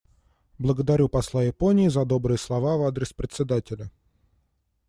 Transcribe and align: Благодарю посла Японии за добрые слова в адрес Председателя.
Благодарю 0.57 1.09
посла 1.09 1.43
Японии 1.43 1.87
за 1.87 2.05
добрые 2.05 2.39
слова 2.39 2.75
в 2.75 2.81
адрес 2.85 3.13
Председателя. 3.13 3.91